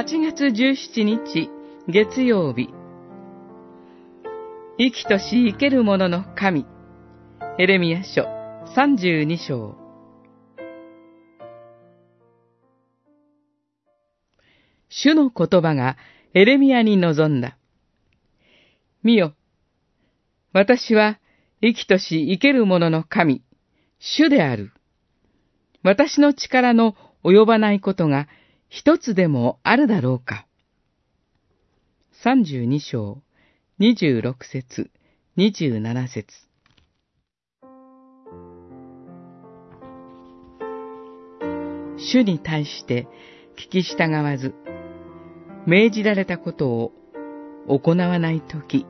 [0.00, 1.50] 8月17日
[1.86, 2.70] 月曜日
[4.78, 6.64] 生きとし生ける者の神
[7.58, 8.22] エレミア書
[8.74, 9.76] 32章
[14.88, 15.98] 主の言葉が
[16.32, 17.58] エレミアに臨んだ。
[19.02, 19.34] 見よ、
[20.54, 21.20] 私は
[21.60, 23.42] 生きとし生ける者の神、
[23.98, 24.72] 主である。
[25.82, 28.28] 私の力の及ばないことが
[28.72, 30.46] 一つでもあるだろうか。
[32.22, 33.20] 三十二章、
[33.80, 34.92] 二十六節、
[35.34, 36.26] 二十七節。
[41.98, 43.08] 主に対して
[43.58, 44.54] 聞き従わず、
[45.66, 46.92] 命じられたことを
[47.66, 48.86] 行わないとき、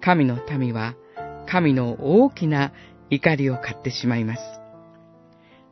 [0.00, 0.94] 神の民は
[1.48, 2.72] 神の大きな
[3.10, 4.40] 怒りを買ってしまいます。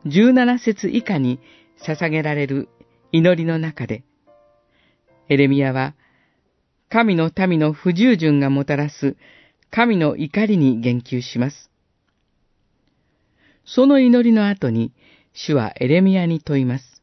[0.07, 1.39] 17節以下に
[1.85, 2.67] 捧げられる
[3.17, 4.03] 祈りの中で、
[5.27, 5.95] エレミアは、
[6.89, 9.17] 神の民の不従順がもたらす
[9.71, 11.71] 神の怒りに言及します。
[13.65, 14.93] その祈りの後に、
[15.33, 17.01] 主はエレミアに問います。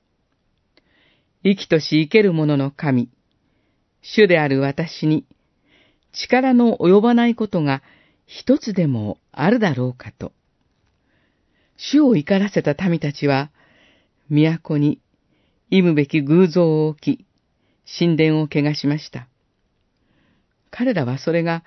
[1.42, 3.10] 生きとし生ける者の神、
[4.00, 5.26] 主である私に、
[6.12, 7.82] 力の及ばないことが
[8.26, 10.32] 一つでもあるだろうかと。
[11.76, 13.50] 主を怒らせた民たちは、
[14.30, 15.00] 都に
[15.70, 17.26] 忌むべき偶像を置き、
[17.98, 19.28] 神殿を汚しました。
[20.70, 21.64] 彼らはそれが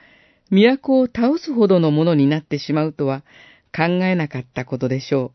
[0.49, 3.23] 都を倒すほどのものになってしまうとは
[3.75, 5.33] 考えなかったことでしょ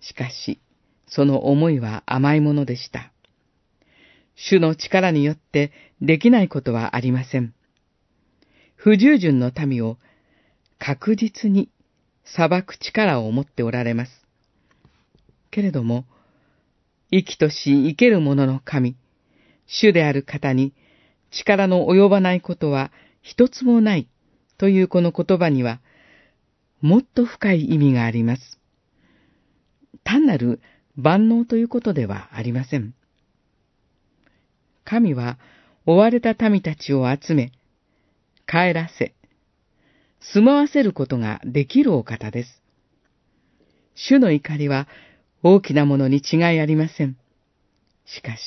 [0.00, 0.04] う。
[0.04, 0.60] しかし、
[1.06, 3.12] その思いは甘いものでした。
[4.36, 7.54] 主の力によってできないことはありません。
[8.74, 9.96] 不従順の民を
[10.78, 11.70] 確実に
[12.24, 14.12] 裁く力を持っておられます。
[15.50, 16.04] けれども、
[17.10, 18.96] 生きとし生ける者の神、
[19.66, 20.72] 主である方に
[21.30, 22.90] 力の及ばないことは
[23.22, 24.08] 一つもない
[24.58, 25.80] というこの言葉には、
[26.80, 28.60] もっと深い意味があります。
[30.04, 30.60] 単なる
[30.96, 32.94] 万能ということではありません。
[34.84, 35.38] 神は
[35.86, 37.52] 追われた民たちを集め、
[38.46, 39.14] 帰らせ、
[40.20, 42.62] 住まわせることができるお方です。
[43.94, 44.88] 主の怒りは
[45.46, 47.18] 大きなものに違いありません。
[48.06, 48.40] しかし、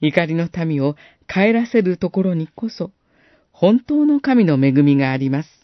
[0.00, 0.96] 怒りの民を
[1.28, 2.90] 帰らせるところにこそ、
[3.52, 5.57] 本当の神の恵みがあります。